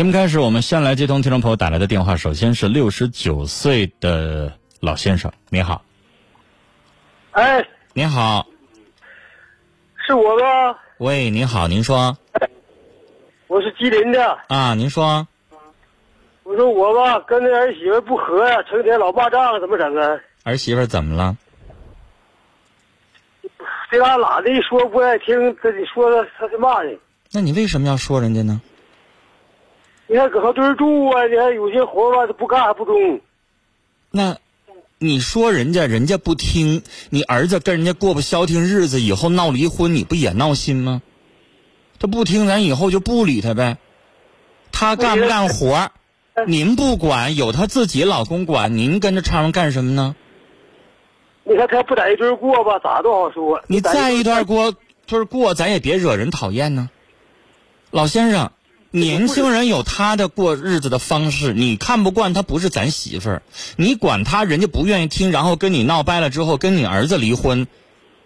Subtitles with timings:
[0.00, 2.16] 节目开始，我们先来接通听众朋友打来的电话。
[2.16, 5.84] 首先是六十九岁的老先生，你好，
[7.32, 7.62] 哎，
[7.92, 8.46] 您好，
[10.06, 10.74] 是我吗？
[10.96, 12.16] 喂，您好，您说
[13.46, 14.38] 我是吉林的。
[14.48, 15.28] 啊，您说
[16.44, 20.18] 我说我吧，跟那儿媳妇不和呀，成天老骂仗，怎么整啊？
[20.44, 21.36] 儿媳妇怎么了？
[23.90, 26.98] 这嘎哪的一说不爱听，跟你说了他就骂你。
[27.32, 28.62] 那你为什么要说人家呢？
[30.10, 33.20] 你还搁他堆儿住啊，你还有些活吧，他不干还不中。
[34.10, 34.38] 那
[34.98, 41.00] 你说人家人家不听，你儿子跟人家过不消停日子，以后闹离婚，你不也闹心吗？
[42.00, 43.78] 他不听，咱以后就不理他呗。
[44.72, 45.92] 他干不干活儿，
[46.44, 50.16] 您不管，有他自己老公管，您跟着掺和干什么呢？
[51.44, 53.62] 你看他不在一堆儿过吧，咋都好说。
[53.68, 56.90] 你在一段过，过就是过，咱也别惹人讨厌呢。
[57.92, 58.50] 老先生，
[58.92, 63.42] 年轻人有他的过日子的方式，你看不惯他不是咱媳妇儿，
[63.76, 67.68] 你管他，人家不愿意听，然后跟你闹掰了之后，跟你儿子离婚，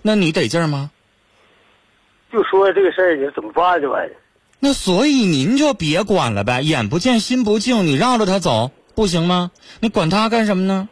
[0.00, 0.90] 那你得劲儿吗？
[2.32, 4.16] 就说这个事儿，你怎么办这玩意儿？
[4.58, 9.50] 那所以您就别管了呗，眼不见心不静，你绕着他走不行吗？
[9.80, 10.88] 你管他干什么呢？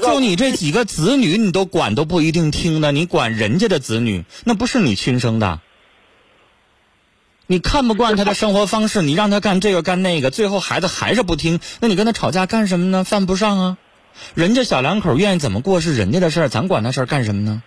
[0.00, 5.60] 就你这几个子女，你都管都不一定听的，你管人家的子女，那不是你亲生的。
[7.46, 13.04] 你看不惯他的生活方式，你让他干这个干那个，最后孩子还是不听，那你跟他吵架干什么呢？
[13.04, 13.78] 犯不上啊。
[14.34, 17.62] 人家小两口愿意怎么过是人家的事儿，咱管那事儿干什么呢？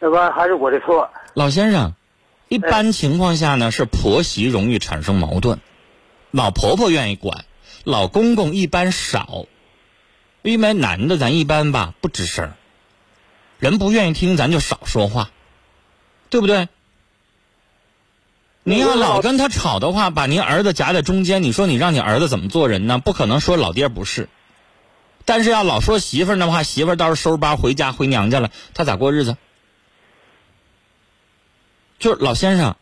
[0.00, 1.10] 那完还是我的错。
[1.34, 1.94] 老先生，
[2.48, 5.58] 一般情况下呢，是婆媳容易产生矛盾，
[6.30, 7.44] 老婆婆愿意管，
[7.84, 9.46] 老公公一般少，
[10.42, 12.52] 因为男的咱一般吧不吱声，
[13.58, 15.30] 人不愿意听咱就少说话，
[16.30, 16.68] 对不对？
[18.68, 22.98] 您要老跟他吵的话，把您儿子夹在中间，你说你让你儿子怎么做人呢？
[22.98, 24.28] 不可能说老爹不是，
[25.24, 29.38] 但是要老说媳妇儿的话，媳妇儿到时候收拾包回家回娘家了，他咋过日子？
[31.98, 32.76] 就是老先生，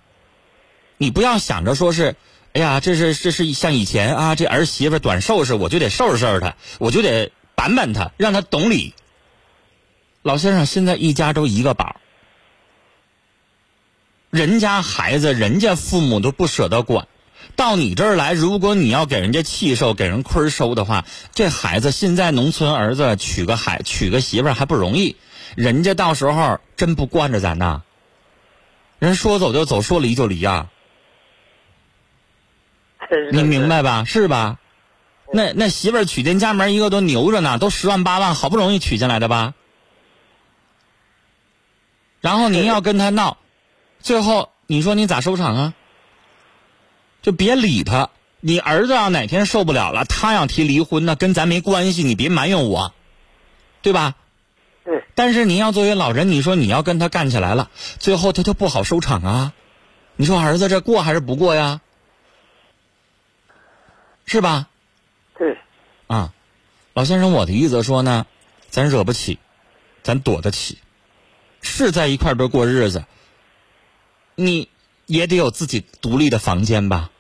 [0.97, 2.17] 你不要想着说是，
[2.53, 8.93] 哎呀，这是这是像以前啊，这儿媳妇短收拾，我就得收拾收拾她，我就得板板她，让她懂理。
[10.23, 12.01] 老先生，现在一家都一个宝，
[14.31, 17.09] 人家孩子，人家父母都不舍得管，
[17.55, 25.17] 到你这儿来，如果你要给人家气受，给人亏收的话，这孩子现在农村儿子娶个孩娶个媳妇还不容易，
[25.55, 27.83] 人家到时候真不惯着咱呐。
[28.99, 30.71] 人说走就走，说离就离啊、
[33.33, 34.05] 你明白吧？
[34.05, 34.59] 是吧？
[35.33, 39.55] 那那媳妇儿娶进家门，一个都牛着呢，都十万八万，好不容易娶进来的吧？
[42.21, 43.37] 然后您要跟他闹，
[44.01, 45.75] 最后你说你咋收场啊？
[47.23, 48.11] 就别理他。
[48.41, 52.95] 你儿子要哪天受不了了，他要提离婚，呢跟咱没关系，你别埋怨我，
[53.83, 54.15] 对吧？
[54.85, 59.53] 对，但是你要作为老人，你说你要跟他干起来了，最后他就不好收场啊。
[60.15, 61.81] 你说儿子这过还是不过呀？
[64.27, 64.69] 是吧？
[65.37, 65.59] 对，
[66.07, 66.33] 啊，
[66.95, 68.27] 老先生，我的意思说呢，
[68.71, 69.41] 咱惹不起，
[70.05, 70.79] 咱躲得起，
[71.63, 73.05] 是在一块儿边过日子，
[74.37, 74.69] 你
[75.07, 77.11] 也得有自己独立的房间吧，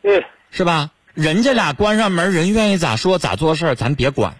[0.00, 0.90] 对，是吧？
[1.12, 4.36] 人家俩关上门，人愿意咋说咋做事儿，咱别管。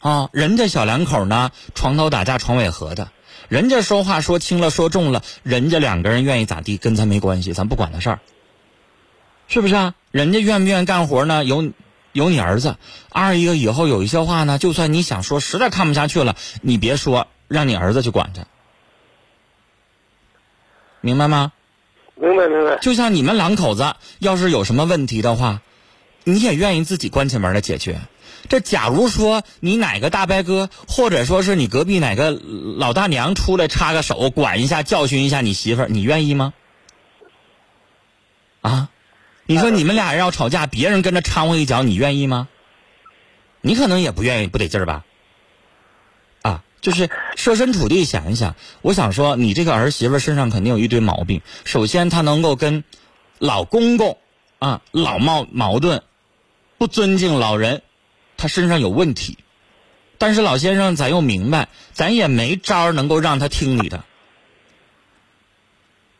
[0.00, 3.12] 啊，人家小两口呢，床头打架床尾和的，
[3.48, 8.20] 人家说话说轻了说重了，人家两个人愿意咋地，跟咱没关系，咱不管那事儿，
[9.46, 9.94] 是不是啊？
[10.10, 11.44] 人家愿不愿意干活呢？
[11.44, 11.70] 有
[12.10, 12.76] 有你儿子。
[13.10, 18.40] 二一个以后有一些话呢，就算你想说，实在看不下去了，你别说，让你儿子去管去，
[21.02, 21.52] 明白吗？
[22.14, 22.78] 明白明白。
[22.78, 25.60] 就像你们两口子，要是有什么问题的话，
[26.24, 28.00] 你也愿意自己关起门来解决。
[28.48, 36.52] 这假如说你哪个大伯哥，或者说是你隔壁哪个老大娘出来插个手，管一下、教训一下你媳妇儿，你愿意吗？
[38.60, 38.88] 啊，
[39.46, 42.48] 你说你们俩人要吵架，别人跟着掺和一脚，你愿意吗？
[43.60, 45.04] 你可能也不愿意，不得劲儿吧？
[46.42, 47.08] 啊，就是
[47.42, 51.42] 设身处地想一想，我想说，你这个儿媳妇身上肯定有一堆毛病。
[51.64, 52.84] 首先，她能够跟
[53.40, 54.16] 老公公
[54.60, 56.04] 啊老冒矛盾，
[56.78, 57.82] 不尊敬老人，
[58.36, 59.38] 她身上有问题。
[60.18, 64.04] 但是老先生，咱又明白，咱也没招儿能够让他听你的，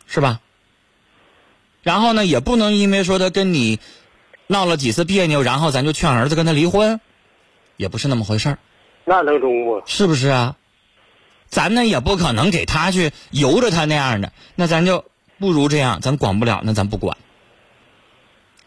[0.09, 0.41] 是吧？
[1.85, 3.79] 然后呢，也不能因为说他跟你
[4.49, 7.01] 闹了几次别扭，然后咱就劝儿子跟他离婚，
[7.77, 8.59] 也不是那么回事儿。
[9.05, 9.81] 那能中不？
[9.87, 10.57] 是不是啊？
[11.53, 15.05] 咱呢也不可能给他去由着他那样的，那咱就
[15.39, 17.19] 不如这样，咱管不了，那咱不管，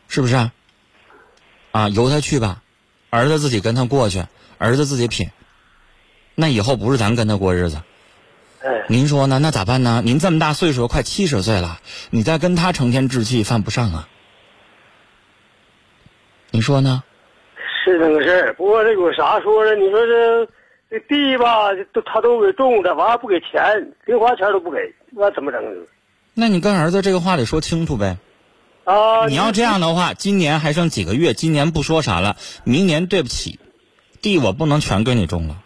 [0.08, 0.54] 是不是啊？
[1.72, 2.62] 啊，由他去吧，
[3.10, 4.24] 儿子自己跟他过去，
[4.60, 5.32] 儿子自己品。
[6.36, 7.82] 那以后不是咱跟他过日子，
[8.62, 9.40] 哎，您说呢？
[9.40, 10.04] 那咋办呢？
[10.06, 11.80] 您这么大岁数，快七十岁了，
[12.12, 14.08] 你再跟他成天置气，犯不上啊。
[16.52, 17.04] 你说呢？
[17.84, 18.54] 是那个事儿。
[18.54, 19.76] 不过这有啥说的？
[19.76, 20.48] 你说这
[20.90, 24.78] 这地吧，都他都给种的，完了不给钱，零花钱都不给，
[25.12, 25.62] 那怎么整？
[26.34, 28.18] 那你跟儿子这个话得说清楚呗。
[28.84, 33.60] 啊，你要这样的话，今年还剩几个月，今年不说啥了，明年对不起，
[34.22, 35.58] 地我不能全给你种了。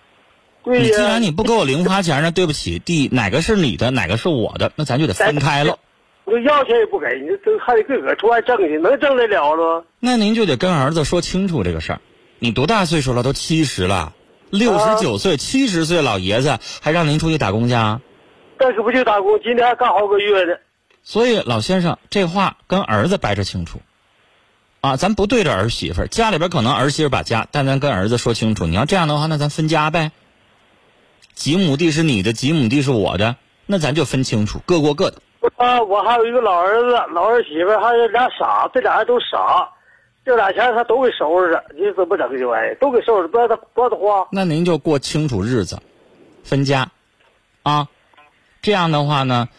[0.63, 5.77] 对呀，你既然你不给我零花钱，那对不起，地哪个是你的，哪个是我的，那咱就得分开了。
[6.23, 9.83] 我要钱也不给，你这还得自个儿出来挣去，能挣得了吗？
[9.99, 12.01] 那您就得跟儿子说清楚这个事儿。
[12.37, 13.21] 你多大岁数了？
[13.23, 14.13] 都七十了，
[14.49, 18.01] 六十九岁、七十岁老爷子还让您出去打工去啊？
[18.57, 20.53] 这可不去打工，今天还干好个月呢。
[21.01, 23.79] 所以老先生，这话跟儿子掰扯清楚，
[24.81, 30.11] 啊，咱不对着儿媳妇儿，家里边可能儿媳妇把家，但咱跟儿子说清楚，你要这样的话，那咱分家呗。
[31.33, 35.21] 几亩地是你的，几亩地是我的，那咱就分清楚，各过各的。
[35.55, 39.69] 啊，我还有一个老儿子、老儿媳妇，还有俩傻，这俩人都傻，
[40.29, 42.77] 这俩钱他都给收拾着，你怎么整这玩意？
[42.79, 44.27] 都给收拾，不让他不让他花。
[44.31, 45.79] 那您就过清楚日子，
[46.43, 46.91] 分家，
[47.63, 47.87] 啊，
[48.61, 49.49] 这样的话呢，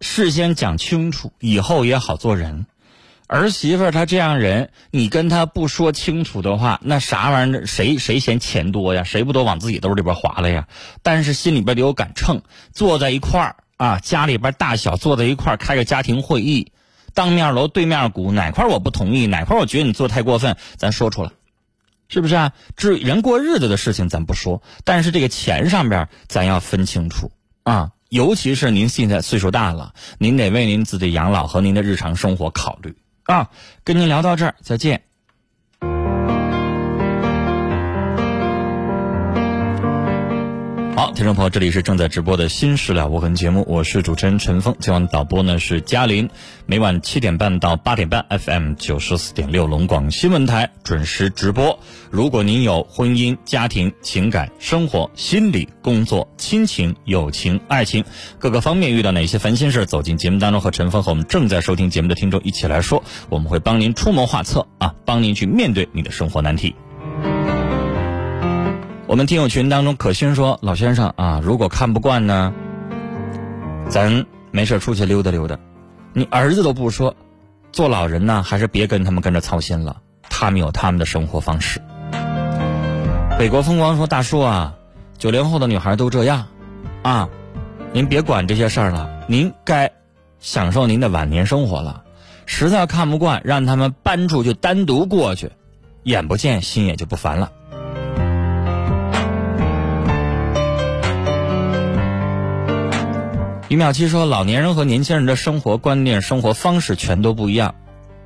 [0.00, 2.64] 事先讲清楚，以后也好做人。
[3.26, 7.66] 儿媳妇她这样人，你跟她不说清楚的话，那啥玩意儿？
[7.66, 9.04] 谁谁嫌钱多呀？
[9.04, 10.66] 谁不都往自己兜里边划了呀？
[11.02, 12.40] 但是心里边得有杆秤，
[12.72, 16.72] 坐在一块儿啊，家里边大小坐在一块儿开个家庭会议，
[17.14, 21.30] 当面锣对面鼓，哪块我不同意，哪块我觉得你做太过分，咱说出来。
[22.08, 22.52] 是不是啊？
[22.76, 27.32] 至于人过日子的事情咱不说，但是这个钱上边咱要分清楚
[27.62, 27.92] 啊。
[28.10, 32.94] 尤其是您现在岁数大了，您得为您自己养老和您的日常生活考虑
[33.24, 33.50] 啊。
[33.84, 35.02] 跟您聊到这儿，再见。
[40.96, 46.30] 好，听众朋友，这里是正在直播的《新事了无痕》节目，我是主持人陈峰，今晚导播呢是嘉林，
[46.66, 51.80] 每晚七点半到八点半，FM 九十四点六龙广新闻台准时直播。
[52.12, 58.04] 如果您有婚姻、家庭、情感、生活、心理、工作、亲情、友情、爱情
[58.38, 66.76] 各个方面遇到哪些烦心事，走进节目当中和陈峰和我们正在收听节目的听众一起来说，我们会帮您出谋划策啊，帮您去面对你的生活难题。
[69.06, 72.54] 我们听友群当中，可心说：“老先生啊，如果看不惯呢，
[73.86, 75.58] 咱没事出去溜达溜达。
[76.14, 77.14] 你儿子都不说，
[77.70, 79.98] 做老人呢，还是别跟他们跟着操心了。
[80.22, 81.82] 他们有他们的生活方式。”
[83.38, 84.74] 北国风光说：“大叔啊，
[85.18, 86.46] 九零后的女孩都这样，
[87.02, 87.28] 啊，
[87.92, 89.92] 您别管这些事儿了，您该
[90.40, 92.02] 享受您的晚年生活了。
[92.46, 95.52] 实在看不惯，让他们搬出去单独过去，
[96.04, 97.52] 眼不见心也就不烦了。”
[103.74, 107.74] 于淼七说：“老年人和年轻人的生活观念、生活方式全都不一样，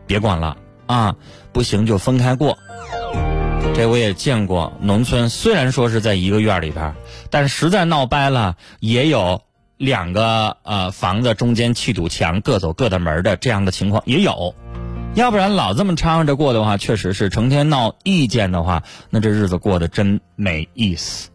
[0.06, 1.16] 别管了啊！
[1.52, 2.58] 不行就分开过。
[3.74, 6.94] 这我也见过，农村虽然说是在一个院里边，
[7.30, 9.40] 但实在闹掰了，也有
[9.78, 14.54] 两个呃房子中间砌堵墙，各走各的门的这样的情况也有。
[15.14, 21.30] 要不然老这么掺和着过的话，确实是成天闹意见的话，那这日子过得真没意思。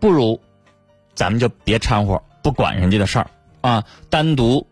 [0.00, 0.40] 不如
[1.14, 3.30] 咱们就别掺和。”不管人家的事儿
[3.60, 4.66] 啊，单独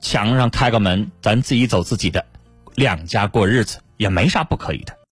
[0.00, 2.26] 墙上开个门，咱自己走自己的，
[2.74, 4.96] 两家过日子也没啥不可以的。